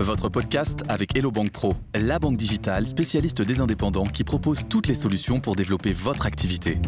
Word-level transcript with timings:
Votre 0.00 0.30
podcast 0.30 0.82
avec 0.88 1.14
Hello 1.14 1.30
Bank 1.30 1.50
Pro, 1.50 1.74
la 1.94 2.18
banque 2.18 2.38
digitale 2.38 2.86
spécialiste 2.86 3.42
des 3.42 3.60
indépendants 3.60 4.06
qui 4.06 4.24
propose 4.24 4.62
toutes 4.66 4.86
les 4.86 4.94
solutions 4.94 5.40
pour 5.40 5.56
développer 5.56 5.92
votre 5.92 6.24
activité. 6.24 6.78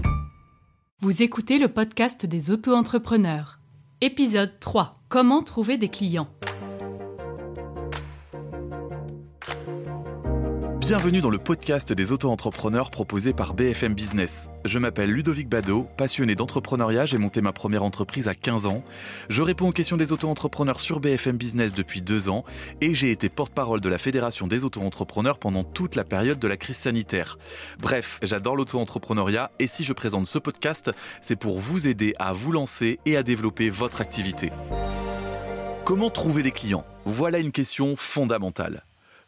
Vous 1.02 1.22
écoutez 1.22 1.58
le 1.58 1.68
podcast 1.68 2.24
des 2.24 2.50
auto-entrepreneurs. 2.50 3.60
Épisode 4.00 4.58
3. 4.60 4.94
Comment 5.10 5.42
trouver 5.42 5.76
des 5.76 5.88
clients 5.88 6.28
Bienvenue 10.82 11.20
dans 11.20 11.30
le 11.30 11.38
podcast 11.38 11.92
des 11.92 12.10
auto-entrepreneurs 12.10 12.90
proposé 12.90 13.32
par 13.32 13.54
BFM 13.54 13.94
Business. 13.94 14.50
Je 14.64 14.80
m'appelle 14.80 15.12
Ludovic 15.12 15.48
Bado, 15.48 15.86
passionné 15.96 16.34
d'entrepreneuriat, 16.34 17.06
j'ai 17.06 17.18
monté 17.18 17.40
ma 17.40 17.52
première 17.52 17.84
entreprise 17.84 18.26
à 18.26 18.34
15 18.34 18.66
ans. 18.66 18.82
Je 19.28 19.42
réponds 19.42 19.68
aux 19.68 19.72
questions 19.72 19.96
des 19.96 20.10
auto-entrepreneurs 20.10 20.80
sur 20.80 20.98
BFM 20.98 21.36
Business 21.36 21.72
depuis 21.72 22.02
deux 22.02 22.28
ans 22.28 22.44
et 22.80 22.94
j'ai 22.94 23.12
été 23.12 23.28
porte-parole 23.28 23.80
de 23.80 23.88
la 23.88 23.96
Fédération 23.96 24.48
des 24.48 24.64
auto-entrepreneurs 24.64 25.38
pendant 25.38 25.62
toute 25.62 25.94
la 25.94 26.02
période 26.02 26.40
de 26.40 26.48
la 26.48 26.56
crise 26.56 26.78
sanitaire. 26.78 27.38
Bref, 27.78 28.18
j'adore 28.24 28.56
l'auto-entrepreneuriat 28.56 29.52
et 29.60 29.68
si 29.68 29.84
je 29.84 29.92
présente 29.92 30.26
ce 30.26 30.40
podcast, 30.40 30.90
c'est 31.20 31.36
pour 31.36 31.60
vous 31.60 31.86
aider 31.86 32.12
à 32.18 32.32
vous 32.32 32.50
lancer 32.50 32.98
et 33.06 33.16
à 33.16 33.22
développer 33.22 33.70
votre 33.70 34.00
activité. 34.00 34.50
Comment 35.84 36.10
trouver 36.10 36.42
des 36.42 36.50
clients? 36.50 36.84
Voilà 37.04 37.38
une 37.38 37.52
question 37.52 37.94
fondamentale. 37.96 38.82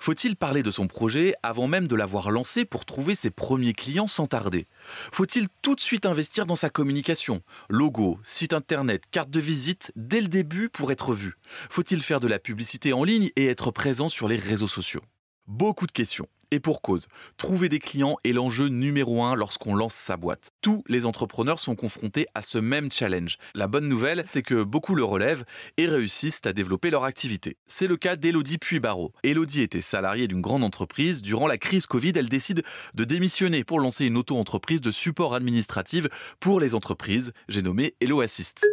Faut-il 0.04 0.36
parler 0.36 0.62
de 0.62 0.70
son 0.70 0.86
projet 0.86 1.34
avant 1.42 1.66
même 1.66 1.88
de 1.88 1.96
l'avoir 1.96 2.30
lancé 2.30 2.66
pour 2.66 2.84
trouver 2.84 3.14
ses 3.14 3.30
premiers 3.30 3.72
clients 3.72 4.06
sans 4.06 4.26
tarder? 4.26 4.66
Faut-il 5.12 5.46
tout 5.62 5.74
de 5.74 5.80
suite 5.80 6.04
investir 6.04 6.44
dans 6.44 6.56
sa 6.56 6.68
communication 6.68 7.40
Logo, 7.70 8.18
site 8.22 8.52
internet, 8.52 9.04
carte 9.10 9.30
de 9.30 9.40
visite, 9.40 9.92
dès 9.96 10.20
le 10.20 10.28
début 10.28 10.68
pour 10.68 10.92
être 10.92 11.14
vu? 11.14 11.38
Faut-il 11.70 12.02
faire 12.02 12.20
de 12.20 12.28
la 12.28 12.38
publicité 12.38 12.92
en 12.92 13.02
ligne 13.02 13.30
et 13.34 13.46
être 13.46 13.70
présent 13.70 14.10
sur 14.10 14.28
les 14.28 14.36
réseaux 14.36 14.68
sociaux? 14.68 15.00
Beaucoup 15.46 15.86
de 15.86 15.92
questions. 15.92 16.28
Et 16.54 16.60
pour 16.60 16.82
cause, 16.82 17.08
trouver 17.36 17.68
des 17.68 17.80
clients 17.80 18.14
est 18.22 18.32
l'enjeu 18.32 18.68
numéro 18.68 19.24
un 19.24 19.34
lorsqu'on 19.34 19.74
lance 19.74 19.94
sa 19.94 20.16
boîte. 20.16 20.52
Tous 20.60 20.84
les 20.86 21.04
entrepreneurs 21.04 21.58
sont 21.58 21.74
confrontés 21.74 22.28
à 22.36 22.42
ce 22.42 22.58
même 22.58 22.92
challenge. 22.92 23.38
La 23.56 23.66
bonne 23.66 23.88
nouvelle, 23.88 24.22
c'est 24.24 24.44
que 24.44 24.62
beaucoup 24.62 24.94
le 24.94 25.02
relèvent 25.02 25.44
et 25.78 25.88
réussissent 25.88 26.42
à 26.44 26.52
développer 26.52 26.90
leur 26.90 27.02
activité. 27.02 27.56
C'est 27.66 27.88
le 27.88 27.96
cas 27.96 28.14
d'Elodie 28.14 28.58
Puy-Barreau. 28.58 29.12
Elodie 29.24 29.62
était 29.62 29.80
salariée 29.80 30.28
d'une 30.28 30.42
grande 30.42 30.62
entreprise. 30.62 31.22
Durant 31.22 31.48
la 31.48 31.58
crise 31.58 31.86
Covid, 31.86 32.12
elle 32.14 32.28
décide 32.28 32.62
de 32.94 33.02
démissionner 33.02 33.64
pour 33.64 33.80
lancer 33.80 34.06
une 34.06 34.16
auto-entreprise 34.16 34.80
de 34.80 34.92
support 34.92 35.34
administratif 35.34 36.06
pour 36.38 36.60
les 36.60 36.76
entreprises. 36.76 37.32
J'ai 37.48 37.62
nommé 37.62 37.94
Hello 38.00 38.20
Assist. 38.20 38.64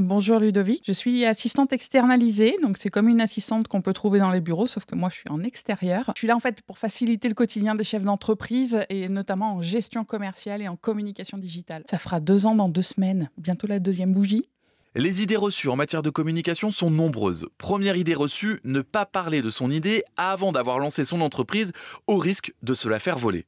Bonjour 0.00 0.38
Ludovic, 0.38 0.84
je 0.86 0.92
suis 0.92 1.26
assistante 1.26 1.74
externalisée, 1.74 2.56
donc 2.62 2.78
c'est 2.78 2.88
comme 2.88 3.08
une 3.08 3.20
assistante 3.20 3.68
qu'on 3.68 3.82
peut 3.82 3.92
trouver 3.92 4.20
dans 4.20 4.30
les 4.30 4.40
bureaux, 4.40 4.66
sauf 4.66 4.86
que 4.86 4.94
moi 4.94 5.10
je 5.10 5.16
suis 5.16 5.28
en 5.28 5.42
extérieur. 5.42 6.10
Je 6.14 6.20
suis 6.20 6.28
là 6.28 6.34
en 6.34 6.40
fait 6.40 6.62
pour 6.62 6.78
faciliter 6.78 7.28
le 7.28 7.34
quotidien 7.34 7.74
des 7.74 7.84
chefs 7.84 8.02
d'entreprise 8.02 8.80
et 8.88 9.10
notamment 9.10 9.56
en 9.56 9.62
gestion 9.62 10.04
commerciale 10.04 10.62
et 10.62 10.68
en 10.68 10.76
communication 10.76 11.36
digitale. 11.36 11.84
Ça 11.90 11.98
fera 11.98 12.20
deux 12.20 12.46
ans 12.46 12.54
dans 12.54 12.70
deux 12.70 12.80
semaines, 12.80 13.28
bientôt 13.36 13.66
la 13.66 13.80
deuxième 13.80 14.14
bougie. 14.14 14.48
Les 14.94 15.22
idées 15.22 15.36
reçues 15.36 15.68
en 15.68 15.76
matière 15.76 16.02
de 16.02 16.10
communication 16.10 16.70
sont 16.70 16.90
nombreuses. 16.90 17.48
Première 17.58 17.96
idée 17.96 18.14
reçue, 18.14 18.60
ne 18.64 18.80
pas 18.80 19.06
parler 19.06 19.42
de 19.42 19.48
son 19.48 19.70
idée 19.70 20.04
avant 20.16 20.52
d'avoir 20.52 20.78
lancé 20.78 21.04
son 21.04 21.20
entreprise 21.20 21.72
au 22.06 22.16
risque 22.16 22.54
de 22.62 22.74
se 22.74 22.88
la 22.88 22.98
faire 22.98 23.18
voler. 23.18 23.46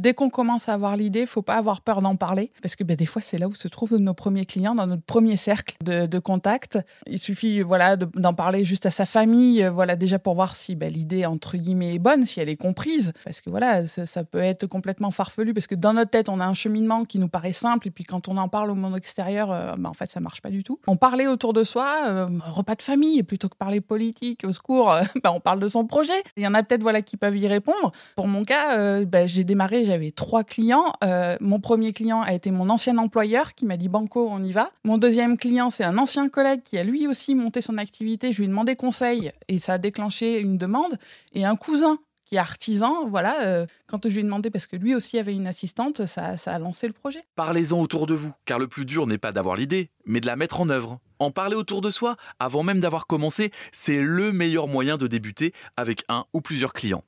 Dès 0.00 0.14
qu'on 0.14 0.30
commence 0.30 0.70
à 0.70 0.72
avoir 0.72 0.96
l'idée, 0.96 1.26
faut 1.26 1.42
pas 1.42 1.56
avoir 1.56 1.82
peur 1.82 2.00
d'en 2.00 2.16
parler 2.16 2.52
parce 2.62 2.74
que 2.74 2.84
ben, 2.84 2.96
des 2.96 3.04
fois 3.04 3.20
c'est 3.20 3.36
là 3.36 3.48
où 3.48 3.54
se 3.54 3.68
trouvent 3.68 3.96
nos 3.96 4.14
premiers 4.14 4.46
clients, 4.46 4.74
dans 4.74 4.86
notre 4.86 5.02
premier 5.02 5.36
cercle 5.36 5.76
de, 5.84 6.18
contact. 6.18 6.78
Il 7.06 7.18
suffit 7.18 7.60
voilà 7.60 7.96
d'en 7.96 8.32
parler 8.32 8.64
juste 8.64 8.86
à 8.86 8.90
sa 8.90 9.04
famille, 9.04 9.62
euh, 9.62 9.70
voilà 9.70 9.96
déjà 9.96 10.18
pour 10.18 10.34
voir 10.34 10.54
si 10.54 10.74
ben, 10.74 10.90
l'idée 10.90 11.26
entre 11.26 11.58
guillemets 11.58 11.94
est 11.94 11.98
bonne, 11.98 12.24
si 12.24 12.40
elle 12.40 12.48
est 12.48 12.56
comprise, 12.56 13.12
parce 13.24 13.42
que 13.42 13.50
voilà 13.50 13.84
ça, 13.84 14.24
peut 14.24 14.38
être 14.38 14.66
complètement 14.66 15.10
farfelu 15.10 15.52
parce 15.52 15.66
que 15.66 15.74
dans 15.74 15.92
notre 15.92 16.10
tête 16.10 16.30
on 16.30 16.40
a 16.40 16.46
un 16.46 16.54
cheminement 16.54 17.04
qui 17.04 17.18
nous 17.18 17.28
paraît 17.28 17.52
simple 17.52 17.88
et 17.88 17.90
puis 17.90 18.04
quand 18.04 18.28
on 18.28 18.38
en 18.38 18.48
parle 18.48 18.70
au 18.70 18.74
monde 18.74 18.96
extérieur, 18.96 19.52
euh, 19.52 19.74
ben, 19.76 19.90
en 19.90 19.94
fait 19.94 20.10
ça 20.10 20.20
marche 20.20 20.40
pas 20.40 20.50
du 20.50 20.64
tout. 20.64 20.80
On 20.86 20.96
parlait 20.96 21.26
autour 21.26 21.52
de 21.52 21.62
soi, 21.62 22.06
euh, 22.08 22.28
repas 22.46 22.74
de 22.74 22.82
famille 22.82 23.22
plutôt 23.22 23.50
que 23.50 23.56
parler 23.56 23.82
politique, 23.82 24.44
au 24.44 24.52
secours, 24.52 24.94
ben, 25.22 25.30
on 25.30 25.40
parle 25.40 25.60
de 25.60 25.68
son 25.68 25.86
projet. 25.86 26.22
Il 26.38 26.42
y 26.42 26.46
en 26.46 26.54
a 26.54 26.62
peut-être 26.62 26.82
voilà 26.82 27.02
qui 27.02 27.18
peuvent 27.18 27.36
y 27.36 27.48
répondre. 27.48 27.92
Pour 28.16 28.28
mon 28.28 28.44
cas, 28.44 28.78
euh, 28.78 29.04
ben, 29.04 29.28
j'ai 29.28 29.44
démarré 29.44 29.89
j'avais 29.90 30.12
trois 30.12 30.44
clients. 30.44 30.92
Euh, 31.02 31.36
mon 31.40 31.58
premier 31.58 31.92
client 31.92 32.22
a 32.22 32.32
été 32.32 32.52
mon 32.52 32.70
ancien 32.70 32.96
employeur 32.96 33.54
qui 33.56 33.66
m'a 33.66 33.76
dit 33.76 33.88
Banco, 33.88 34.28
on 34.30 34.42
y 34.44 34.52
va. 34.52 34.70
Mon 34.84 34.98
deuxième 34.98 35.36
client, 35.36 35.68
c'est 35.68 35.82
un 35.82 35.98
ancien 35.98 36.28
collègue 36.28 36.62
qui 36.62 36.78
a 36.78 36.84
lui 36.84 37.08
aussi 37.08 37.34
monté 37.34 37.60
son 37.60 37.76
activité. 37.76 38.30
Je 38.30 38.38
lui 38.38 38.44
ai 38.44 38.48
demandé 38.48 38.76
conseil 38.76 39.32
et 39.48 39.58
ça 39.58 39.74
a 39.74 39.78
déclenché 39.78 40.38
une 40.38 40.58
demande. 40.58 40.96
Et 41.32 41.44
un 41.44 41.56
cousin 41.56 41.98
qui 42.24 42.36
est 42.36 42.38
artisan, 42.38 43.08
voilà, 43.08 43.42
euh, 43.42 43.66
quand 43.88 44.08
je 44.08 44.14
lui 44.14 44.20
ai 44.20 44.22
demandé, 44.22 44.50
parce 44.50 44.68
que 44.68 44.76
lui 44.76 44.94
aussi 44.94 45.18
avait 45.18 45.34
une 45.34 45.48
assistante, 45.48 46.06
ça, 46.06 46.36
ça 46.36 46.52
a 46.52 46.58
lancé 46.60 46.86
le 46.86 46.92
projet. 46.92 47.22
Parlez-en 47.34 47.80
autour 47.80 48.06
de 48.06 48.14
vous, 48.14 48.32
car 48.44 48.60
le 48.60 48.68
plus 48.68 48.84
dur 48.84 49.08
n'est 49.08 49.18
pas 49.18 49.32
d'avoir 49.32 49.56
l'idée, 49.56 49.90
mais 50.06 50.20
de 50.20 50.26
la 50.26 50.36
mettre 50.36 50.60
en 50.60 50.68
œuvre. 50.68 51.00
En 51.18 51.32
parler 51.32 51.56
autour 51.56 51.80
de 51.80 51.90
soi, 51.90 52.14
avant 52.38 52.62
même 52.62 52.78
d'avoir 52.78 53.08
commencé, 53.08 53.50
c'est 53.72 54.00
le 54.00 54.30
meilleur 54.30 54.68
moyen 54.68 54.96
de 54.96 55.08
débuter 55.08 55.52
avec 55.76 56.04
un 56.08 56.26
ou 56.32 56.40
plusieurs 56.40 56.72
clients. 56.72 57.02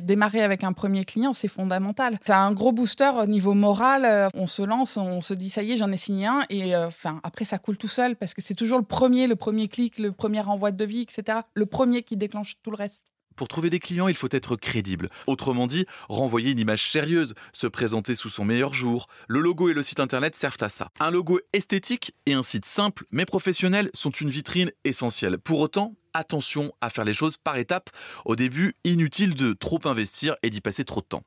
Démarrer 0.00 0.42
avec 0.42 0.64
un 0.64 0.72
premier 0.72 1.04
client, 1.04 1.32
c'est 1.32 1.48
fondamental. 1.48 2.18
C'est 2.24 2.32
un 2.32 2.52
gros 2.52 2.72
booster 2.72 3.10
au 3.16 3.26
niveau 3.26 3.54
moral. 3.54 4.30
On 4.34 4.46
se 4.46 4.62
lance, 4.62 4.96
on 4.96 5.20
se 5.20 5.34
dit 5.34 5.50
ça 5.50 5.62
y 5.62 5.72
est, 5.72 5.76
j'en 5.76 5.92
ai 5.92 5.96
signé 5.96 6.26
un, 6.26 6.42
et 6.50 6.76
enfin 6.76 7.20
après 7.22 7.44
ça 7.44 7.58
coule 7.58 7.76
tout 7.76 7.88
seul 7.88 8.16
parce 8.16 8.34
que 8.34 8.42
c'est 8.42 8.54
toujours 8.54 8.78
le 8.78 8.84
premier, 8.84 9.26
le 9.26 9.36
premier 9.36 9.68
clic, 9.68 9.98
le 9.98 10.12
premier 10.12 10.40
envoi 10.40 10.70
de 10.70 10.76
devis, 10.76 11.02
etc. 11.02 11.40
Le 11.54 11.66
premier 11.66 12.02
qui 12.02 12.16
déclenche 12.16 12.56
tout 12.62 12.70
le 12.70 12.76
reste. 12.76 13.02
Pour 13.36 13.48
trouver 13.48 13.70
des 13.70 13.78
clients, 13.78 14.08
il 14.08 14.16
faut 14.16 14.28
être 14.32 14.56
crédible. 14.56 15.08
Autrement 15.26 15.66
dit, 15.66 15.86
renvoyer 16.10 16.50
une 16.50 16.58
image 16.58 16.90
sérieuse, 16.90 17.34
se 17.54 17.66
présenter 17.66 18.14
sous 18.14 18.28
son 18.28 18.44
meilleur 18.44 18.74
jour. 18.74 19.06
Le 19.28 19.40
logo 19.40 19.70
et 19.70 19.72
le 19.72 19.82
site 19.82 20.00
internet 20.00 20.36
servent 20.36 20.58
à 20.60 20.68
ça. 20.68 20.90
Un 21.00 21.10
logo 21.10 21.40
esthétique 21.54 22.12
et 22.26 22.34
un 22.34 22.42
site 22.42 22.66
simple 22.66 23.04
mais 23.12 23.24
professionnel 23.24 23.88
sont 23.94 24.10
une 24.10 24.28
vitrine 24.28 24.70
essentielle. 24.84 25.38
Pour 25.38 25.60
autant, 25.60 25.94
attention 26.14 26.72
à 26.80 26.90
faire 26.90 27.04
les 27.04 27.14
choses 27.14 27.36
par 27.36 27.56
étapes. 27.56 27.90
Au 28.24 28.36
début, 28.36 28.74
inutile 28.84 29.34
de 29.34 29.52
trop 29.52 29.80
investir 29.84 30.36
et 30.42 30.50
d'y 30.50 30.60
passer 30.60 30.84
trop 30.84 31.00
de 31.00 31.06
temps. 31.06 31.22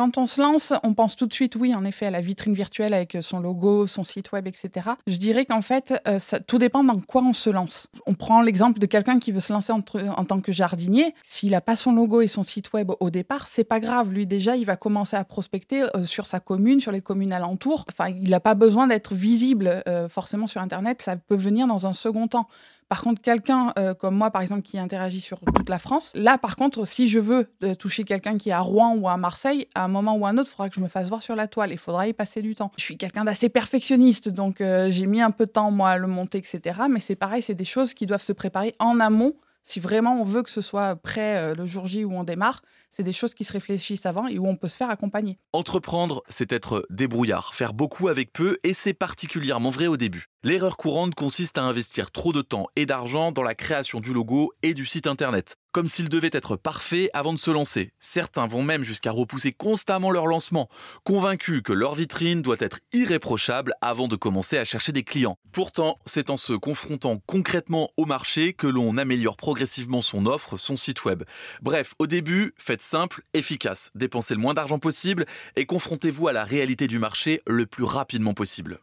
Quand 0.00 0.16
on 0.16 0.24
se 0.24 0.40
lance, 0.40 0.72
on 0.82 0.94
pense 0.94 1.14
tout 1.14 1.26
de 1.26 1.32
suite, 1.34 1.56
oui, 1.56 1.74
en 1.74 1.84
effet, 1.84 2.06
à 2.06 2.10
la 2.10 2.22
vitrine 2.22 2.54
virtuelle 2.54 2.94
avec 2.94 3.18
son 3.20 3.38
logo, 3.38 3.86
son 3.86 4.02
site 4.02 4.32
web, 4.32 4.46
etc. 4.46 4.92
Je 5.06 5.18
dirais 5.18 5.44
qu'en 5.44 5.60
fait, 5.60 5.92
euh, 6.08 6.18
tout 6.46 6.56
dépend 6.56 6.82
dans 6.84 7.00
quoi 7.00 7.22
on 7.22 7.34
se 7.34 7.50
lance. 7.50 7.88
On 8.06 8.14
prend 8.14 8.40
l'exemple 8.40 8.78
de 8.78 8.86
quelqu'un 8.86 9.18
qui 9.18 9.30
veut 9.30 9.40
se 9.40 9.52
lancer 9.52 9.74
en 9.74 10.24
tant 10.24 10.40
que 10.40 10.52
jardinier. 10.52 11.14
S'il 11.22 11.50
n'a 11.50 11.60
pas 11.60 11.76
son 11.76 11.92
logo 11.92 12.22
et 12.22 12.28
son 12.28 12.42
site 12.42 12.72
web 12.72 12.92
au 12.98 13.10
départ, 13.10 13.46
c'est 13.46 13.62
pas 13.62 13.78
grave. 13.78 14.10
Lui, 14.10 14.26
déjà, 14.26 14.56
il 14.56 14.64
va 14.64 14.76
commencer 14.76 15.16
à 15.16 15.24
prospecter 15.24 15.82
euh, 15.94 16.04
sur 16.04 16.24
sa 16.24 16.40
commune, 16.40 16.80
sur 16.80 16.92
les 16.92 17.02
communes 17.02 17.34
alentours. 17.34 17.84
Enfin, 17.92 18.08
il 18.08 18.30
n'a 18.30 18.40
pas 18.40 18.54
besoin 18.54 18.86
d'être 18.86 19.14
visible 19.14 19.82
euh, 19.86 20.08
forcément 20.08 20.46
sur 20.46 20.62
Internet. 20.62 21.02
Ça 21.02 21.16
peut 21.16 21.36
venir 21.36 21.66
dans 21.66 21.86
un 21.86 21.92
second 21.92 22.26
temps. 22.26 22.48
Par 22.90 23.02
contre, 23.02 23.22
quelqu'un 23.22 23.72
euh, 23.78 23.94
comme 23.94 24.16
moi, 24.16 24.32
par 24.32 24.42
exemple, 24.42 24.62
qui 24.62 24.76
interagit 24.76 25.20
sur 25.20 25.38
toute 25.38 25.68
la 25.68 25.78
France, 25.78 26.10
là, 26.16 26.38
par 26.38 26.56
contre, 26.56 26.84
si 26.84 27.06
je 27.06 27.20
veux 27.20 27.48
euh, 27.62 27.76
toucher 27.76 28.02
quelqu'un 28.02 28.36
qui 28.36 28.48
est 28.48 28.52
à 28.52 28.58
Rouen 28.58 28.96
ou 28.96 29.08
à 29.08 29.16
Marseille, 29.16 29.68
à 29.76 29.84
un 29.84 29.88
moment 29.88 30.16
ou 30.16 30.26
à 30.26 30.30
un 30.30 30.38
autre, 30.38 30.50
il 30.50 30.56
faudra 30.56 30.68
que 30.68 30.74
je 30.74 30.80
me 30.80 30.88
fasse 30.88 31.08
voir 31.08 31.22
sur 31.22 31.36
la 31.36 31.46
toile. 31.46 31.70
Il 31.70 31.78
faudra 31.78 32.08
y 32.08 32.12
passer 32.12 32.42
du 32.42 32.56
temps. 32.56 32.72
Je 32.76 32.82
suis 32.82 32.96
quelqu'un 32.96 33.22
d'assez 33.22 33.48
perfectionniste, 33.48 34.28
donc 34.28 34.60
euh, 34.60 34.88
j'ai 34.90 35.06
mis 35.06 35.22
un 35.22 35.30
peu 35.30 35.46
de 35.46 35.52
temps, 35.52 35.70
moi, 35.70 35.90
à 35.90 35.98
le 35.98 36.08
monter, 36.08 36.38
etc. 36.38 36.80
Mais 36.90 36.98
c'est 36.98 37.14
pareil, 37.14 37.42
c'est 37.42 37.54
des 37.54 37.64
choses 37.64 37.94
qui 37.94 38.06
doivent 38.06 38.22
se 38.22 38.32
préparer 38.32 38.74
en 38.80 38.98
amont 38.98 39.34
si 39.62 39.78
vraiment 39.78 40.20
on 40.20 40.24
veut 40.24 40.42
que 40.42 40.50
ce 40.50 40.60
soit 40.60 40.96
prêt 40.96 41.54
le 41.54 41.66
jour 41.66 41.86
J 41.86 42.04
où 42.04 42.12
on 42.12 42.24
démarre, 42.24 42.62
c'est 42.92 43.02
des 43.02 43.12
choses 43.12 43.34
qui 43.34 43.44
se 43.44 43.52
réfléchissent 43.52 44.06
avant 44.06 44.26
et 44.26 44.38
où 44.38 44.46
on 44.46 44.56
peut 44.56 44.68
se 44.68 44.76
faire 44.76 44.90
accompagner. 44.90 45.38
Entreprendre, 45.52 46.22
c'est 46.28 46.52
être 46.52 46.86
débrouillard, 46.90 47.54
faire 47.54 47.74
beaucoup 47.74 48.08
avec 48.08 48.32
peu 48.32 48.58
et 48.62 48.74
c'est 48.74 48.94
particulièrement 48.94 49.70
vrai 49.70 49.86
au 49.86 49.96
début. 49.96 50.26
L'erreur 50.42 50.78
courante 50.78 51.14
consiste 51.14 51.58
à 51.58 51.64
investir 51.64 52.10
trop 52.10 52.32
de 52.32 52.40
temps 52.40 52.66
et 52.74 52.86
d'argent 52.86 53.30
dans 53.30 53.42
la 53.42 53.54
création 53.54 54.00
du 54.00 54.14
logo 54.14 54.52
et 54.62 54.72
du 54.72 54.86
site 54.86 55.06
internet, 55.06 55.56
comme 55.72 55.86
s'il 55.86 56.08
devait 56.08 56.30
être 56.32 56.56
parfait 56.56 57.10
avant 57.12 57.34
de 57.34 57.38
se 57.38 57.50
lancer. 57.50 57.92
Certains 58.00 58.46
vont 58.46 58.62
même 58.62 58.82
jusqu'à 58.82 59.10
repousser 59.10 59.52
constamment 59.52 60.10
leur 60.10 60.26
lancement, 60.26 60.70
convaincus 61.04 61.60
que 61.62 61.74
leur 61.74 61.94
vitrine 61.94 62.40
doit 62.40 62.56
être 62.60 62.80
irréprochable 62.94 63.74
avant 63.82 64.08
de 64.08 64.16
commencer 64.16 64.56
à 64.56 64.64
chercher 64.64 64.92
des 64.92 65.02
clients. 65.02 65.36
Pourtant, 65.52 65.98
c'est 66.06 66.30
en 66.30 66.38
se 66.38 66.54
confrontant 66.54 67.18
concrètement 67.26 67.90
au 67.98 68.06
marché 68.06 68.54
que 68.54 68.66
l'on 68.66 68.96
améliore 68.96 69.36
progressivement 69.36 70.00
son 70.00 70.24
offre, 70.24 70.56
son 70.56 70.78
site 70.78 71.04
web. 71.04 71.22
Bref, 71.60 71.92
au 71.98 72.06
début, 72.06 72.54
faites 72.56 72.79
simple, 72.82 73.22
efficace, 73.34 73.90
dépensez 73.94 74.34
le 74.34 74.40
moins 74.40 74.54
d'argent 74.54 74.78
possible 74.78 75.26
et 75.56 75.66
confrontez-vous 75.66 76.28
à 76.28 76.32
la 76.32 76.44
réalité 76.44 76.86
du 76.86 76.98
marché 76.98 77.42
le 77.46 77.66
plus 77.66 77.84
rapidement 77.84 78.34
possible 78.34 78.80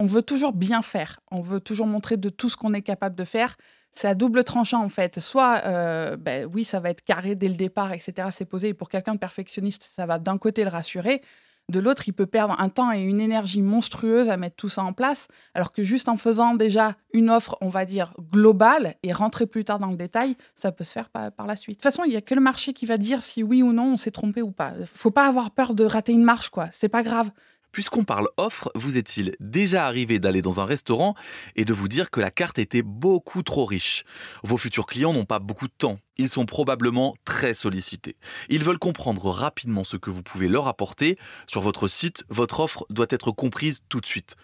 on 0.00 0.06
veut 0.06 0.22
toujours 0.22 0.52
bien 0.52 0.82
faire, 0.82 1.20
on 1.30 1.40
veut 1.40 1.60
toujours 1.60 1.86
montrer 1.86 2.16
de 2.16 2.28
tout 2.28 2.48
ce 2.48 2.56
qu'on 2.56 2.72
est 2.72 2.82
capable 2.82 3.16
de 3.16 3.24
faire. 3.24 3.56
C'est 3.92 4.06
à 4.06 4.14
double 4.14 4.44
tranchant 4.44 4.82
en 4.82 4.88
fait. 4.88 5.18
Soit, 5.18 5.62
euh, 5.64 6.16
ben, 6.16 6.48
oui, 6.52 6.64
ça 6.64 6.78
va 6.78 6.90
être 6.90 7.04
carré 7.04 7.34
dès 7.34 7.48
le 7.48 7.56
départ, 7.56 7.92
etc. 7.92 8.28
C'est 8.30 8.44
posé. 8.44 8.68
Et 8.68 8.74
pour 8.74 8.88
quelqu'un 8.88 9.14
de 9.14 9.18
perfectionniste, 9.18 9.90
ça 9.96 10.06
va 10.06 10.18
d'un 10.18 10.38
côté 10.38 10.62
le 10.62 10.70
rassurer. 10.70 11.22
De 11.70 11.80
l'autre, 11.80 12.08
il 12.08 12.12
peut 12.12 12.26
perdre 12.26 12.56
un 12.58 12.70
temps 12.70 12.92
et 12.92 13.00
une 13.00 13.20
énergie 13.20 13.60
monstrueuse 13.60 14.30
à 14.30 14.38
mettre 14.38 14.56
tout 14.56 14.70
ça 14.70 14.82
en 14.82 14.94
place, 14.94 15.28
alors 15.52 15.70
que 15.70 15.82
juste 15.82 16.08
en 16.08 16.16
faisant 16.16 16.54
déjà 16.54 16.96
une 17.12 17.28
offre, 17.28 17.58
on 17.60 17.68
va 17.68 17.84
dire, 17.84 18.14
globale 18.32 18.94
et 19.02 19.12
rentrer 19.12 19.46
plus 19.46 19.64
tard 19.64 19.78
dans 19.78 19.90
le 19.90 19.96
détail, 19.96 20.36
ça 20.54 20.72
peut 20.72 20.84
se 20.84 20.92
faire 20.92 21.10
par, 21.10 21.46
la 21.46 21.56
suite. 21.56 21.76
De 21.76 21.82
toute 21.82 21.92
façon, 21.92 22.04
il 22.04 22.10
n'y 22.10 22.16
a 22.16 22.22
que 22.22 22.34
le 22.34 22.40
marché 22.40 22.72
qui 22.72 22.86
va 22.86 22.96
dire 22.96 23.22
si 23.22 23.42
oui 23.42 23.62
ou 23.62 23.74
non 23.74 23.92
on 23.92 23.96
s'est 23.98 24.10
trompé 24.10 24.40
ou 24.40 24.50
pas. 24.50 24.72
Faut 24.86 25.10
pas 25.10 25.26
avoir 25.26 25.50
peur 25.50 25.74
de 25.74 25.84
rater 25.84 26.12
une 26.12 26.24
marche, 26.24 26.48
quoi. 26.48 26.68
C'est 26.72 26.88
pas 26.88 27.02
grave. 27.02 27.30
Puisqu'on 27.72 28.04
parle 28.04 28.28
offre, 28.36 28.70
vous 28.74 28.96
est-il 28.96 29.36
déjà 29.40 29.86
arrivé 29.86 30.18
d'aller 30.18 30.42
dans 30.42 30.60
un 30.60 30.64
restaurant 30.64 31.14
et 31.54 31.64
de 31.64 31.72
vous 31.72 31.88
dire 31.88 32.10
que 32.10 32.20
la 32.20 32.30
carte 32.30 32.58
était 32.58 32.82
beaucoup 32.82 33.42
trop 33.42 33.64
riche? 33.64 34.04
Vos 34.42 34.56
futurs 34.56 34.86
clients 34.86 35.12
n'ont 35.12 35.24
pas 35.24 35.38
beaucoup 35.38 35.68
de 35.68 35.72
temps, 35.76 35.98
ils 36.16 36.28
sont 36.28 36.46
probablement 36.46 37.14
très 37.24 37.54
sollicités. 37.54 38.16
Ils 38.48 38.64
veulent 38.64 38.78
comprendre 38.78 39.30
rapidement 39.30 39.84
ce 39.84 39.96
que 39.96 40.10
vous 40.10 40.22
pouvez 40.22 40.48
leur 40.48 40.66
apporter. 40.66 41.18
Sur 41.46 41.60
votre 41.60 41.88
site, 41.88 42.24
votre 42.28 42.60
offre 42.60 42.86
doit 42.90 43.06
être 43.10 43.30
comprise 43.30 43.80
tout 43.88 44.00
de 44.00 44.06
suite. 44.06 44.36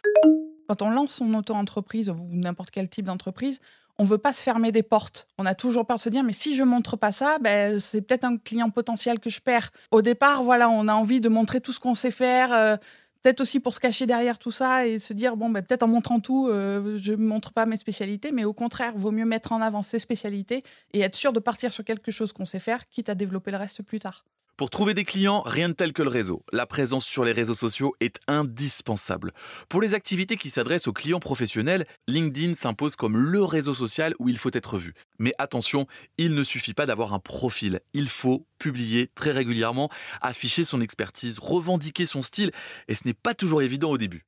Quand 0.68 0.82
on 0.82 0.90
lance 0.90 1.14
son 1.14 1.34
auto-entreprise 1.34 2.10
ou 2.10 2.28
n'importe 2.30 2.70
quel 2.70 2.88
type 2.88 3.06
d'entreprise, 3.06 3.60
on 3.98 4.04
veut 4.04 4.18
pas 4.18 4.32
se 4.32 4.42
fermer 4.42 4.72
des 4.72 4.82
portes. 4.82 5.28
On 5.38 5.46
a 5.46 5.54
toujours 5.54 5.86
peur 5.86 5.98
de 5.98 6.02
se 6.02 6.08
dire, 6.08 6.24
mais 6.24 6.32
si 6.32 6.56
je 6.56 6.62
montre 6.62 6.96
pas 6.96 7.12
ça, 7.12 7.38
ben, 7.40 7.78
c'est 7.78 8.02
peut-être 8.02 8.24
un 8.24 8.38
client 8.38 8.70
potentiel 8.70 9.20
que 9.20 9.30
je 9.30 9.40
perds. 9.40 9.70
Au 9.92 10.02
départ, 10.02 10.42
voilà, 10.42 10.68
on 10.68 10.88
a 10.88 10.94
envie 10.94 11.20
de 11.20 11.28
montrer 11.28 11.60
tout 11.60 11.72
ce 11.72 11.80
qu'on 11.80 11.94
sait 11.94 12.10
faire. 12.10 12.52
euh, 12.52 12.76
Peut-être 13.24 13.40
aussi 13.40 13.58
pour 13.58 13.72
se 13.72 13.80
cacher 13.80 14.04
derrière 14.04 14.38
tout 14.38 14.50
ça 14.50 14.86
et 14.86 14.98
se 14.98 15.14
dire, 15.14 15.36
bon, 15.38 15.48
ben, 15.48 15.62
peut-être 15.64 15.82
en 15.82 15.88
montrant 15.88 16.20
tout, 16.20 16.46
euh, 16.48 16.98
je 16.98 17.12
ne 17.12 17.16
montre 17.24 17.52
pas 17.54 17.64
mes 17.64 17.78
spécialités, 17.78 18.32
mais 18.32 18.44
au 18.44 18.52
contraire, 18.52 18.98
vaut 18.98 19.12
mieux 19.12 19.24
mettre 19.24 19.52
en 19.52 19.62
avant 19.62 19.82
ses 19.82 19.98
spécialités 19.98 20.62
et 20.92 21.00
être 21.00 21.14
sûr 21.14 21.32
de 21.32 21.40
partir 21.40 21.72
sur 21.72 21.84
quelque 21.84 22.10
chose 22.10 22.34
qu'on 22.34 22.44
sait 22.44 22.58
faire, 22.58 22.86
quitte 22.88 23.08
à 23.08 23.14
développer 23.14 23.50
le 23.50 23.56
reste 23.56 23.82
plus 23.82 23.98
tard. 23.98 24.26
Pour 24.56 24.70
trouver 24.70 24.94
des 24.94 25.02
clients, 25.02 25.42
rien 25.44 25.68
de 25.68 25.74
tel 25.74 25.92
que 25.92 26.02
le 26.02 26.08
réseau. 26.08 26.44
La 26.52 26.64
présence 26.64 27.04
sur 27.04 27.24
les 27.24 27.32
réseaux 27.32 27.56
sociaux 27.56 27.96
est 27.98 28.20
indispensable. 28.28 29.32
Pour 29.68 29.80
les 29.80 29.94
activités 29.94 30.36
qui 30.36 30.48
s'adressent 30.48 30.86
aux 30.86 30.92
clients 30.92 31.18
professionnels, 31.18 31.86
LinkedIn 32.06 32.54
s'impose 32.54 32.94
comme 32.94 33.16
le 33.16 33.42
réseau 33.42 33.74
social 33.74 34.14
où 34.20 34.28
il 34.28 34.38
faut 34.38 34.52
être 34.52 34.78
vu. 34.78 34.94
Mais 35.18 35.32
attention, 35.38 35.88
il 36.18 36.34
ne 36.34 36.44
suffit 36.44 36.72
pas 36.72 36.86
d'avoir 36.86 37.14
un 37.14 37.18
profil. 37.18 37.80
Il 37.94 38.08
faut 38.08 38.46
publier 38.60 39.10
très 39.16 39.32
régulièrement, 39.32 39.90
afficher 40.20 40.64
son 40.64 40.80
expertise, 40.80 41.40
revendiquer 41.40 42.06
son 42.06 42.22
style, 42.22 42.52
et 42.86 42.94
ce 42.94 43.08
n'est 43.08 43.12
pas 43.12 43.34
toujours 43.34 43.60
évident 43.60 43.90
au 43.90 43.98
début. 43.98 44.24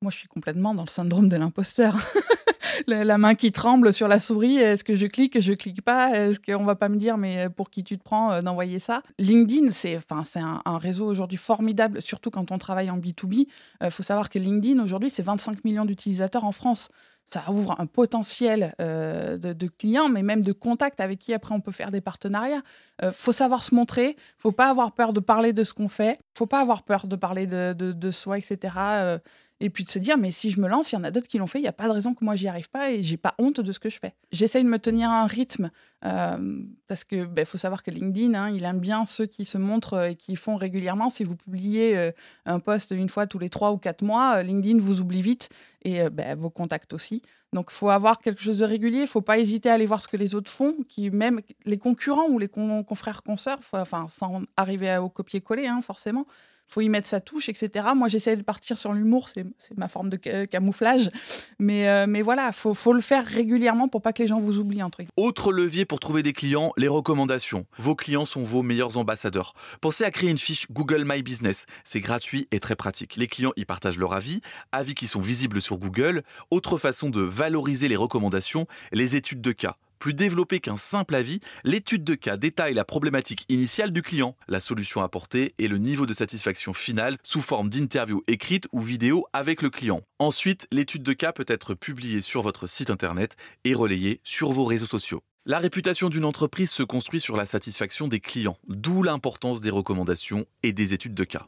Moi, 0.00 0.10
je 0.10 0.16
suis 0.16 0.28
complètement 0.28 0.74
dans 0.74 0.84
le 0.84 0.88
syndrome 0.88 1.28
de 1.28 1.36
l'imposteur. 1.36 1.98
la, 2.86 3.18
main 3.18 3.34
qui 3.34 3.52
tremble 3.52 3.92
sur 3.92 4.08
la 4.08 4.18
souris, 4.18 4.56
est-ce 4.56 4.84
que 4.84 4.94
je 4.94 5.06
clique, 5.06 5.40
je 5.40 5.52
clique 5.52 5.82
pas 5.82 6.10
Est-ce 6.10 6.40
qu'on 6.40 6.64
va 6.64 6.74
pas 6.74 6.88
me 6.88 6.96
dire, 6.96 7.16
mais 7.16 7.48
pour 7.50 7.70
qui 7.70 7.84
tu 7.84 7.98
te 7.98 8.02
prends 8.02 8.32
euh, 8.32 8.42
d'envoyer 8.42 8.78
ça? 8.78 9.02
LinkedIn, 9.18 9.70
c'est 9.70 9.96
enfin, 9.96 10.24
c'est 10.24 10.40
un, 10.40 10.78
réseau 10.78 11.06
aujourd'hui 11.06 11.36
formidable, 11.36 12.00
surtout 12.00 12.30
quand 12.30 12.52
on 12.52 12.58
travaille 12.58 12.90
en 12.90 12.98
B2B. 12.98 13.46
Il 13.82 13.90
faut 13.90 14.02
savoir 14.02 14.30
que 14.30 14.38
LinkedIn, 14.38 14.82
aujourd'hui, 14.82 15.10
c'est 15.10 15.22
25 15.22 15.64
millions 15.64 15.84
d'utilisateurs 15.84 16.44
en 16.44 16.52
France. 16.52 16.88
Ça 17.26 17.42
ouvre 17.50 17.78
un 17.78 17.86
potentiel 17.86 18.74
euh, 18.80 19.36
de, 19.36 19.68
clients, 19.68 20.08
mais 20.08 20.22
même 20.22 20.42
de 20.42 20.52
contacts 20.52 21.00
avec 21.00 21.18
qui 21.18 21.34
après 21.34 21.54
on 21.54 21.60
peut 21.60 21.72
faire 21.72 21.90
des 21.90 22.00
partenariats. 22.00 22.62
Faut 23.12 23.32
savoir 23.32 23.62
se 23.62 23.74
montrer, 23.74 24.16
faut 24.38 24.52
pas 24.52 24.68
avoir 24.68 24.92
peur 24.92 25.12
de 25.12 25.20
parler 25.20 25.52
de 25.52 25.64
ce 25.64 25.72
qu'on 25.72 25.88
fait, 25.88 26.18
faut 26.34 26.46
pas 26.46 26.60
avoir 26.60 26.82
peur 26.82 27.06
de 27.06 27.16
parler 27.16 27.46
de 27.46 28.10
soi, 28.10 28.36
etc. 28.38 29.20
Euh, 29.60 29.64
et 29.70 29.70
puis 29.70 29.84
de 29.84 29.90
se 29.90 29.98
dire, 29.98 30.18
mais 30.18 30.30
si 30.30 30.50
je 30.50 30.60
me 30.60 30.68
lance, 30.68 30.92
il 30.92 30.96
y 30.96 30.98
en 30.98 31.04
a 31.04 31.10
d'autres 31.10 31.28
qui 31.28 31.38
l'ont 31.38 31.46
fait, 31.46 31.58
il 31.58 31.62
n'y 31.62 31.68
a 31.68 31.72
pas 31.72 31.86
de 31.86 31.92
raison 31.92 32.14
que 32.14 32.24
moi 32.24 32.34
j'y 32.34 32.48
arrive 32.48 32.70
pas 32.70 32.90
et 32.90 33.02
j'ai 33.02 33.16
pas 33.16 33.34
honte 33.38 33.60
de 33.60 33.72
ce 33.72 33.78
que 33.78 33.88
je 33.88 33.98
fais. 33.98 34.14
J'essaye 34.32 34.64
de 34.64 34.68
me 34.68 34.78
tenir 34.78 35.10
à 35.10 35.22
un 35.22 35.26
rythme 35.26 35.70
euh, 36.04 36.62
parce 36.88 37.04
que 37.04 37.26
ben, 37.26 37.44
faut 37.44 37.58
savoir 37.58 37.82
que 37.82 37.90
LinkedIn, 37.90 38.34
hein, 38.34 38.50
il 38.50 38.64
aime 38.64 38.80
bien 38.80 39.04
ceux 39.04 39.26
qui 39.26 39.44
se 39.44 39.58
montrent 39.58 40.02
et 40.10 40.16
qui 40.16 40.36
font 40.36 40.56
régulièrement. 40.56 41.10
Si 41.10 41.24
vous 41.24 41.36
publiez 41.36 41.96
euh, 41.96 42.12
un 42.46 42.58
post 42.58 42.90
une 42.90 43.08
fois 43.08 43.26
tous 43.26 43.38
les 43.38 43.50
trois 43.50 43.72
ou 43.72 43.76
quatre 43.76 44.02
mois, 44.02 44.36
euh, 44.36 44.42
LinkedIn 44.42 44.78
vous 44.80 45.00
oublie 45.00 45.22
vite 45.22 45.50
et 45.82 46.00
euh, 46.02 46.10
ben, 46.10 46.38
vos 46.38 46.50
contacts 46.50 46.92
aussi. 46.92 47.22
Donc 47.52 47.68
il 47.70 47.74
faut 47.74 47.90
avoir 47.90 48.20
quelque 48.20 48.42
chose 48.42 48.58
de 48.58 48.64
régulier, 48.64 49.00
il 49.02 49.06
faut 49.08 49.22
pas 49.22 49.38
hésiter 49.38 49.68
à 49.70 49.74
aller 49.74 49.86
voir 49.86 50.00
ce 50.00 50.08
que 50.08 50.16
les 50.16 50.34
autres 50.34 50.50
font, 50.50 50.74
qui 50.88 51.10
même 51.10 51.40
les 51.64 51.78
concurrents 51.78 52.28
ou 52.28 52.38
les 52.38 52.48
con- 52.48 52.84
confrères 52.84 53.22
consoeurs, 53.22 53.58
enfin 53.72 54.06
sans 54.08 54.42
arriver 54.56 54.90
à- 54.90 55.02
au 55.02 55.08
copier-coller 55.08 55.66
hein, 55.66 55.80
forcément 55.82 56.26
faut 56.72 56.82
y 56.82 56.88
mettre 56.88 57.08
sa 57.08 57.20
touche, 57.20 57.48
etc. 57.48 57.88
Moi, 57.96 58.06
j'essaie 58.06 58.36
de 58.36 58.42
partir 58.42 58.78
sur 58.78 58.92
l'humour, 58.92 59.28
c'est 59.28 59.44
ma 59.76 59.88
forme 59.88 60.08
de 60.08 60.16
ca- 60.22 60.46
camouflage. 60.46 61.10
Mais, 61.58 61.88
euh, 61.88 62.06
mais 62.08 62.22
voilà, 62.22 62.52
faut, 62.52 62.74
faut 62.74 62.92
le 62.92 63.00
faire 63.00 63.26
régulièrement 63.26 63.88
pour 63.88 64.02
pas 64.02 64.12
que 64.12 64.22
les 64.22 64.28
gens 64.28 64.38
vous 64.38 64.58
oublient, 64.58 64.84
entre 64.84 64.98
guillemets. 64.98 65.10
Autre 65.16 65.52
levier 65.52 65.84
pour 65.84 65.98
trouver 65.98 66.22
des 66.22 66.32
clients, 66.32 66.72
les 66.76 66.86
recommandations. 66.86 67.66
Vos 67.76 67.96
clients 67.96 68.24
sont 68.24 68.44
vos 68.44 68.62
meilleurs 68.62 68.98
ambassadeurs. 68.98 69.54
Pensez 69.80 70.04
à 70.04 70.12
créer 70.12 70.30
une 70.30 70.38
fiche 70.38 70.70
Google 70.70 71.02
My 71.04 71.24
Business. 71.24 71.66
C'est 71.82 71.98
gratuit 71.98 72.46
et 72.52 72.60
très 72.60 72.76
pratique. 72.76 73.16
Les 73.16 73.26
clients 73.26 73.52
y 73.56 73.64
partagent 73.64 73.98
leur 73.98 74.12
avis, 74.12 74.40
avis 74.70 74.94
qui 74.94 75.08
sont 75.08 75.20
visibles 75.20 75.60
sur 75.60 75.69
Google. 75.78 76.22
Autre 76.50 76.78
façon 76.78 77.10
de 77.10 77.20
valoriser 77.20 77.88
les 77.88 77.96
recommandations, 77.96 78.66
les 78.92 79.16
études 79.16 79.40
de 79.40 79.52
cas. 79.52 79.76
Plus 80.00 80.14
développé 80.14 80.60
qu'un 80.60 80.78
simple 80.78 81.14
avis, 81.14 81.40
l'étude 81.62 82.04
de 82.04 82.14
cas 82.14 82.38
détaille 82.38 82.72
la 82.72 82.86
problématique 82.86 83.44
initiale 83.50 83.92
du 83.92 84.00
client, 84.00 84.34
la 84.48 84.58
solution 84.58 85.02
apportée 85.02 85.52
et 85.58 85.68
le 85.68 85.76
niveau 85.76 86.06
de 86.06 86.14
satisfaction 86.14 86.72
finale 86.72 87.18
sous 87.22 87.42
forme 87.42 87.68
d'interview 87.68 88.22
écrite 88.26 88.66
ou 88.72 88.80
vidéo 88.80 89.26
avec 89.34 89.60
le 89.60 89.68
client. 89.68 90.00
Ensuite, 90.18 90.66
l'étude 90.72 91.02
de 91.02 91.12
cas 91.12 91.32
peut 91.32 91.44
être 91.46 91.74
publiée 91.74 92.22
sur 92.22 92.40
votre 92.40 92.66
site 92.66 92.88
internet 92.88 93.36
et 93.64 93.74
relayée 93.74 94.20
sur 94.24 94.52
vos 94.52 94.64
réseaux 94.64 94.86
sociaux. 94.86 95.22
La 95.44 95.58
réputation 95.58 96.08
d'une 96.08 96.24
entreprise 96.24 96.70
se 96.70 96.82
construit 96.82 97.20
sur 97.20 97.36
la 97.36 97.44
satisfaction 97.44 98.08
des 98.08 98.20
clients, 98.20 98.56
d'où 98.68 99.02
l'importance 99.02 99.60
des 99.60 99.70
recommandations 99.70 100.46
et 100.62 100.72
des 100.72 100.94
études 100.94 101.14
de 101.14 101.24
cas. 101.24 101.46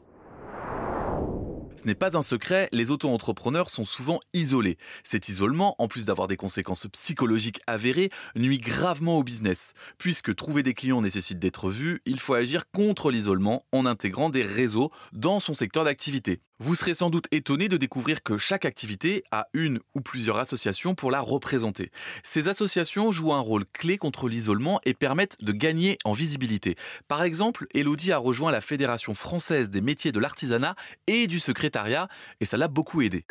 Ce 1.75 1.87
n'est 1.87 1.95
pas 1.95 2.15
un 2.15 2.21
secret, 2.21 2.69
les 2.71 2.91
auto-entrepreneurs 2.91 3.69
sont 3.69 3.85
souvent 3.85 4.19
isolés. 4.33 4.77
Cet 5.03 5.27
isolement, 5.27 5.75
en 5.79 5.87
plus 5.87 6.05
d'avoir 6.05 6.27
des 6.27 6.37
conséquences 6.37 6.87
psychologiques 6.91 7.61
avérées, 7.67 8.09
nuit 8.35 8.59
gravement 8.59 9.17
au 9.17 9.23
business. 9.23 9.73
Puisque 9.97 10.35
trouver 10.35 10.63
des 10.63 10.73
clients 10.73 11.01
nécessite 11.01 11.39
d'être 11.39 11.69
vu, 11.69 12.01
il 12.05 12.19
faut 12.19 12.35
agir 12.35 12.69
contre 12.71 13.11
l'isolement 13.11 13.65
en 13.71 13.85
intégrant 13.85 14.29
des 14.29 14.43
réseaux 14.43 14.91
dans 15.11 15.39
son 15.39 15.53
secteur 15.53 15.83
d'activité. 15.83 16.39
Vous 16.59 16.75
serez 16.75 16.93
sans 16.93 17.09
doute 17.09 17.27
étonné 17.31 17.67
de 17.67 17.77
découvrir 17.77 18.21
que 18.21 18.37
chaque 18.37 18.63
activité 18.65 19.23
a 19.31 19.47
une 19.53 19.79
ou 19.95 20.01
plusieurs 20.01 20.37
associations 20.37 20.93
pour 20.93 21.09
la 21.09 21.19
représenter. 21.19 21.91
Ces 22.23 22.47
associations 22.47 23.11
jouent 23.11 23.33
un 23.33 23.39
rôle 23.39 23.65
clé 23.73 23.97
contre 23.97 24.29
l'isolement 24.29 24.79
et 24.85 24.93
permettent 24.93 25.35
de 25.41 25.51
gagner 25.51 25.97
en 26.05 26.13
visibilité. 26.13 26.75
Par 27.07 27.23
exemple, 27.23 27.65
Elodie 27.73 28.11
a 28.11 28.17
rejoint 28.17 28.51
la 28.51 28.61
Fédération 28.61 29.15
française 29.15 29.71
des 29.71 29.81
métiers 29.81 30.11
de 30.11 30.19
l'artisanat 30.19 30.75
et 31.07 31.25
du 31.25 31.39
secrétariat 31.39 32.07
et 32.39 32.45
ça 32.45 32.57
l'a 32.57 32.67
beaucoup 32.67 33.01
aidé. 33.01 33.25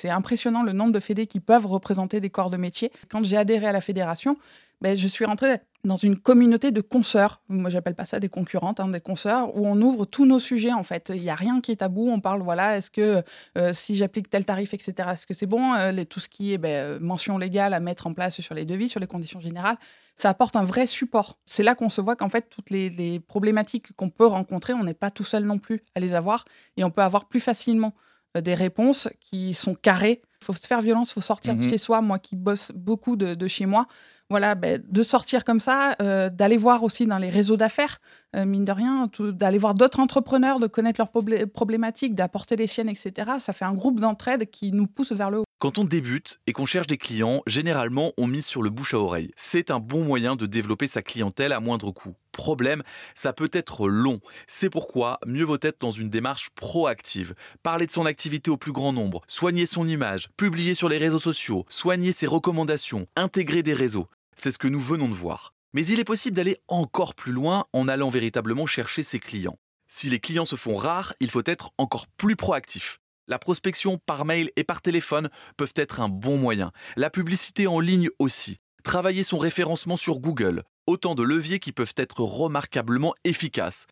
C'est 0.00 0.10
impressionnant 0.10 0.62
le 0.62 0.72
nombre 0.72 0.92
de 0.92 1.00
fédés 1.00 1.26
qui 1.26 1.40
peuvent 1.40 1.66
représenter 1.66 2.20
des 2.20 2.30
corps 2.30 2.50
de 2.50 2.56
métier. 2.56 2.92
Quand 3.10 3.24
j'ai 3.24 3.36
adhéré 3.36 3.66
à 3.66 3.72
la 3.72 3.80
fédération, 3.80 4.36
ben, 4.80 4.94
je 4.94 5.08
suis 5.08 5.24
rentrée 5.24 5.58
dans 5.82 5.96
une 5.96 6.16
communauté 6.16 6.70
de 6.70 6.80
consoeurs. 6.80 7.40
Moi, 7.48 7.68
j'appelle 7.68 7.96
pas 7.96 8.04
ça 8.04 8.20
des 8.20 8.28
concurrentes, 8.28 8.78
hein, 8.78 8.88
des 8.88 9.00
consoeurs, 9.00 9.56
où 9.56 9.66
on 9.66 9.80
ouvre 9.80 10.04
tous 10.04 10.24
nos 10.24 10.38
sujets 10.38 10.72
en 10.72 10.84
fait. 10.84 11.10
Il 11.12 11.22
n'y 11.22 11.30
a 11.30 11.34
rien 11.34 11.60
qui 11.60 11.72
est 11.72 11.76
tabou. 11.76 12.08
On 12.10 12.20
parle, 12.20 12.42
voilà, 12.42 12.76
est-ce 12.76 12.92
que 12.92 13.24
euh, 13.56 13.72
si 13.72 13.96
j'applique 13.96 14.30
tel 14.30 14.44
tarif, 14.44 14.72
etc., 14.72 14.92
est-ce 15.12 15.26
que 15.26 15.34
c'est 15.34 15.46
bon 15.46 15.74
Euh, 15.74 15.90
les, 15.90 16.06
Tout 16.06 16.20
ce 16.20 16.28
qui 16.28 16.52
est 16.52 16.58
ben, 16.58 17.00
mention 17.00 17.36
légale 17.38 17.74
à 17.74 17.80
mettre 17.80 18.06
en 18.06 18.14
place 18.14 18.40
sur 18.40 18.54
les 18.54 18.64
devis, 18.64 18.88
sur 18.88 19.00
les 19.00 19.08
conditions 19.08 19.40
générales, 19.40 19.78
ça 20.16 20.28
apporte 20.28 20.54
un 20.54 20.64
vrai 20.64 20.86
support. 20.86 21.38
C'est 21.44 21.64
là 21.64 21.74
qu'on 21.74 21.88
se 21.88 22.00
voit 22.00 22.14
qu'en 22.14 22.28
fait, 22.28 22.48
toutes 22.48 22.70
les, 22.70 22.88
les 22.88 23.18
problématiques 23.18 23.92
qu'on 23.96 24.10
peut 24.10 24.26
rencontrer, 24.26 24.74
on 24.74 24.84
n'est 24.84 24.94
pas 24.94 25.10
tout 25.10 25.24
seul 25.24 25.44
non 25.44 25.58
plus 25.58 25.82
à 25.96 26.00
les 26.00 26.14
avoir 26.14 26.44
et 26.76 26.84
on 26.84 26.90
peut 26.90 27.02
avoir 27.02 27.26
plus 27.26 27.40
facilement 27.40 27.94
des 28.40 28.54
réponses 28.54 29.08
qui 29.20 29.54
sont 29.54 29.74
carrées. 29.74 30.22
Il 30.40 30.44
faut 30.44 30.54
se 30.54 30.66
faire 30.66 30.80
violence, 30.80 31.10
il 31.10 31.14
faut 31.14 31.20
sortir 31.20 31.54
de 31.56 31.62
Mhm. 31.62 31.68
chez 31.70 31.78
soi. 31.78 32.00
Moi 32.00 32.18
qui 32.18 32.36
bosse 32.36 32.70
beaucoup 32.74 33.16
de, 33.16 33.34
de 33.34 33.46
chez 33.48 33.66
moi, 33.66 33.86
voilà, 34.30 34.54
ben, 34.54 34.82
de 34.86 35.02
sortir 35.02 35.42
comme 35.44 35.58
ça, 35.58 35.96
euh, 36.02 36.28
d'aller 36.30 36.58
voir 36.58 36.84
aussi 36.84 37.06
dans 37.06 37.18
les 37.18 37.30
réseaux 37.30 37.56
d'affaires, 37.56 37.98
euh, 38.36 38.44
mine 38.44 38.64
de 38.64 38.72
rien, 38.72 39.10
d'aller 39.18 39.58
voir 39.58 39.74
d'autres 39.74 40.00
entrepreneurs, 40.00 40.60
de 40.60 40.66
connaître 40.66 41.00
leurs 41.00 41.08
problé- 41.10 41.46
problématiques, 41.46 42.14
d'apporter 42.14 42.54
les 42.56 42.66
siennes, 42.66 42.90
etc. 42.90 43.38
Ça 43.40 43.52
fait 43.52 43.64
un 43.64 43.74
groupe 43.74 43.98
d'entraide 44.00 44.50
qui 44.50 44.70
nous 44.72 44.86
pousse 44.86 45.12
vers 45.12 45.30
le 45.30 45.38
haut. 45.40 45.44
Quand 45.60 45.76
on 45.76 45.82
débute 45.82 46.38
et 46.46 46.52
qu'on 46.52 46.66
cherche 46.66 46.86
des 46.86 46.98
clients, 46.98 47.42
généralement 47.48 48.12
on 48.16 48.28
mise 48.28 48.46
sur 48.46 48.62
le 48.62 48.70
bouche 48.70 48.94
à 48.94 48.98
oreille. 48.98 49.32
C'est 49.34 49.72
un 49.72 49.80
bon 49.80 50.04
moyen 50.04 50.36
de 50.36 50.46
développer 50.46 50.86
sa 50.86 51.02
clientèle 51.02 51.52
à 51.52 51.58
moindre 51.58 51.90
coût. 51.90 52.14
Problème, 52.30 52.84
ça 53.16 53.32
peut 53.32 53.50
être 53.52 53.88
long. 53.88 54.20
C'est 54.46 54.70
pourquoi 54.70 55.18
mieux 55.26 55.42
vaut 55.42 55.58
être 55.60 55.80
dans 55.80 55.90
une 55.90 56.10
démarche 56.10 56.50
proactive. 56.50 57.34
Parler 57.64 57.86
de 57.86 57.90
son 57.90 58.06
activité 58.06 58.52
au 58.52 58.56
plus 58.56 58.70
grand 58.70 58.92
nombre, 58.92 59.22
soigner 59.26 59.66
son 59.66 59.88
image, 59.88 60.28
publier 60.36 60.76
sur 60.76 60.88
les 60.88 60.98
réseaux 60.98 61.18
sociaux, 61.18 61.66
soigner 61.68 62.12
ses 62.12 62.28
recommandations, 62.28 63.08
intégrer 63.16 63.64
des 63.64 63.74
réseaux. 63.74 64.06
C'est 64.36 64.52
ce 64.52 64.58
que 64.58 64.68
nous 64.68 64.78
venons 64.78 65.08
de 65.08 65.14
voir. 65.14 65.54
Mais 65.72 65.84
il 65.84 65.98
est 65.98 66.04
possible 66.04 66.36
d'aller 66.36 66.58
encore 66.68 67.16
plus 67.16 67.32
loin 67.32 67.64
en 67.72 67.88
allant 67.88 68.10
véritablement 68.10 68.66
chercher 68.66 69.02
ses 69.02 69.18
clients. 69.18 69.58
Si 69.88 70.08
les 70.08 70.20
clients 70.20 70.46
se 70.46 70.54
font 70.54 70.76
rares, 70.76 71.14
il 71.18 71.32
faut 71.32 71.42
être 71.44 71.72
encore 71.78 72.06
plus 72.16 72.36
proactif. 72.36 73.00
La 73.30 73.38
prospection 73.38 73.98
par 73.98 74.24
mail 74.24 74.50
et 74.56 74.64
par 74.64 74.80
téléphone 74.80 75.28
peuvent 75.58 75.74
être 75.76 76.00
un 76.00 76.08
bon 76.08 76.38
moyen. 76.38 76.72
La 76.96 77.10
publicité 77.10 77.66
en 77.66 77.78
ligne 77.78 78.08
aussi. 78.18 78.56
Travailler 78.84 79.22
son 79.22 79.36
référencement 79.36 79.98
sur 79.98 80.18
Google. 80.18 80.62
Autant 80.86 81.14
de 81.14 81.22
leviers 81.22 81.58
qui 81.58 81.72
peuvent 81.72 81.92
être 81.98 82.20
remarquablement 82.20 83.12
efficaces. 83.24 83.86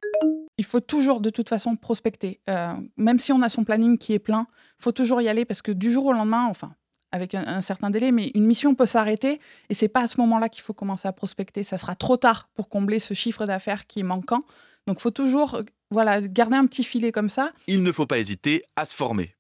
il 0.57 0.64
faut 0.64 0.81
toujours 0.81 1.21
de 1.21 1.28
toute 1.28 1.50
façon 1.50 1.76
prospecter. 1.76 2.40
Euh, 2.49 2.73
même 2.97 3.19
si 3.19 3.31
on 3.31 3.43
a 3.43 3.50
son 3.50 3.64
planning 3.64 3.99
qui 3.99 4.14
est 4.14 4.19
plein, 4.19 4.47
il 4.81 4.85
faut 4.85 4.93
toujours 4.93 5.21
y 5.21 5.28
aller 5.28 5.45
parce 5.45 5.61
que 5.61 5.71
du 5.71 5.93
jour 5.93 6.07
au 6.07 6.12
lendemain, 6.14 6.47
enfin, 6.49 6.75
avec 7.12 7.35
un, 7.35 7.61
certain 7.61 7.90
délai, 7.90 8.12
mais 8.12 8.31
une 8.35 8.47
mission 8.47 8.75
peut 8.75 8.87
s'arrêter 8.87 9.38
et 9.69 9.75
c'est 9.75 9.88
pas 9.88 10.00
à 10.00 10.07
ce 10.07 10.19
moment-là 10.23 10.49
qu'il 10.49 10.62
faut 10.62 10.73
commencer 10.73 11.09
à 11.09 11.12
prospecter. 11.12 11.62
Ça 11.62 11.76
sera 11.76 11.95
trop 11.95 12.16
tard 12.16 12.49
pour 12.55 12.71
combler 12.71 13.00
ce 13.00 13.12
chiffre 13.12 13.45
d'affaires 13.45 13.87
qui 13.87 14.00
est 14.00 14.02
manquant. 14.02 14.40
Donc, 14.87 14.97
il 14.99 15.02
faut 15.02 15.11
toujours 15.11 15.61
voilà, 15.90 16.21
garder 16.21 16.57
un 16.57 16.66
petit 16.66 16.85
filet 16.85 17.12
comme 17.12 17.28
ça. 17.28 17.52
Il 17.66 17.83
ne 17.83 17.93
faut 17.93 18.07
pas 18.07 18.19
hésiter 18.19 18.62
à 18.76 18.87
se 18.87 18.95
former. 18.95 19.35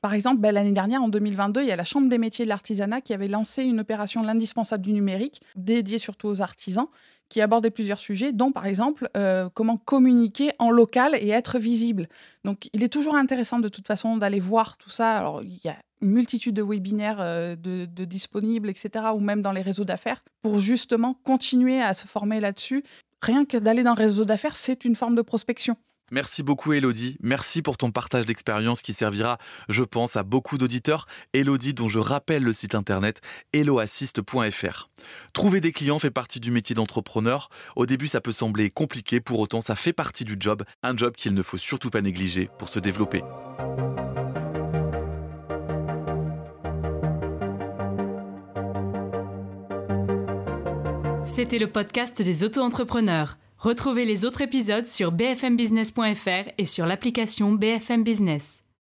Par 0.00 0.14
exemple, 0.14 0.40
ben, 0.40 0.52
l'année 0.52 0.72
dernière, 0.72 1.02
en 1.02 1.08
2022, 1.08 1.62
il 1.62 1.68
y 1.68 1.72
a 1.72 1.76
la 1.76 1.84
Chambre 1.84 2.08
des 2.08 2.18
métiers 2.18 2.44
de 2.44 2.48
l'artisanat 2.48 3.00
qui 3.00 3.14
avait 3.14 3.28
lancé 3.28 3.64
une 3.64 3.80
opération 3.80 4.22
L'indispensable 4.22 4.84
du 4.84 4.92
numérique, 4.92 5.42
dédiée 5.56 5.98
surtout 5.98 6.28
aux 6.28 6.40
artisans, 6.40 6.86
qui 7.28 7.40
abordait 7.40 7.70
plusieurs 7.70 7.98
sujets, 7.98 8.32
dont 8.32 8.52
par 8.52 8.66
exemple 8.66 9.08
euh, 9.16 9.48
comment 9.52 9.76
communiquer 9.76 10.52
en 10.58 10.70
local 10.70 11.16
et 11.20 11.28
être 11.28 11.58
visible. 11.58 12.08
Donc 12.44 12.70
il 12.72 12.82
est 12.82 12.88
toujours 12.88 13.16
intéressant 13.16 13.58
de 13.58 13.68
toute 13.68 13.86
façon 13.86 14.16
d'aller 14.16 14.40
voir 14.40 14.76
tout 14.78 14.90
ça. 14.90 15.16
Alors 15.16 15.42
il 15.42 15.60
y 15.62 15.68
a 15.68 15.76
une 16.00 16.10
multitude 16.10 16.54
de 16.54 16.62
webinaires 16.62 17.20
euh, 17.20 17.56
de, 17.56 17.86
de, 17.86 18.04
disponibles, 18.04 18.70
etc., 18.70 19.06
ou 19.14 19.20
même 19.20 19.42
dans 19.42 19.52
les 19.52 19.62
réseaux 19.62 19.84
d'affaires, 19.84 20.22
pour 20.42 20.58
justement 20.58 21.14
continuer 21.24 21.82
à 21.82 21.92
se 21.92 22.06
former 22.06 22.40
là-dessus. 22.40 22.84
Rien 23.22 23.44
que 23.44 23.56
d'aller 23.56 23.82
dans 23.82 23.94
le 23.94 24.02
réseau 24.02 24.24
d'affaires, 24.24 24.56
c'est 24.56 24.84
une 24.84 24.96
forme 24.96 25.14
de 25.14 25.22
prospection. 25.22 25.76
Merci 26.10 26.42
beaucoup 26.42 26.72
Elodie, 26.72 27.18
merci 27.20 27.60
pour 27.60 27.76
ton 27.76 27.90
partage 27.90 28.24
d'expérience 28.24 28.80
qui 28.80 28.94
servira, 28.94 29.36
je 29.68 29.84
pense, 29.84 30.16
à 30.16 30.22
beaucoup 30.22 30.56
d'auditeurs. 30.56 31.06
Elodie 31.34 31.74
dont 31.74 31.90
je 31.90 31.98
rappelle 31.98 32.42
le 32.42 32.54
site 32.54 32.74
internet 32.74 33.20
helloassist.fr. 33.52 34.88
Trouver 35.34 35.60
des 35.60 35.72
clients 35.72 35.98
fait 35.98 36.10
partie 36.10 36.40
du 36.40 36.50
métier 36.50 36.74
d'entrepreneur. 36.74 37.50
Au 37.76 37.84
début 37.84 38.08
ça 38.08 38.22
peut 38.22 38.32
sembler 38.32 38.70
compliqué, 38.70 39.20
pour 39.20 39.38
autant 39.38 39.60
ça 39.60 39.76
fait 39.76 39.92
partie 39.92 40.24
du 40.24 40.36
job, 40.40 40.62
un 40.82 40.96
job 40.96 41.14
qu'il 41.14 41.34
ne 41.34 41.42
faut 41.42 41.58
surtout 41.58 41.90
pas 41.90 42.00
négliger 42.00 42.48
pour 42.58 42.70
se 42.70 42.78
développer. 42.78 43.22
C'était 51.28 51.58
le 51.58 51.66
podcast 51.66 52.22
des 52.22 52.42
auto-entrepreneurs. 52.42 53.36
Retrouvez 53.58 54.06
les 54.06 54.24
autres 54.24 54.40
épisodes 54.40 54.86
sur 54.86 55.12
bfmbusiness.fr 55.12 56.50
et 56.56 56.64
sur 56.64 56.86
l'application 56.86 57.52
BFM 57.52 58.02
Business. 58.02 58.64